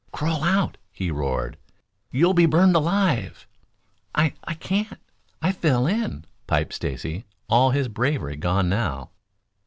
[0.11, 1.59] "Crawl out!" he roared.
[2.09, 3.45] "You'll be burned alive!"
[4.15, 4.99] "I I can't.
[5.43, 9.11] I fell in," piped Stacy, all his bravery gone now.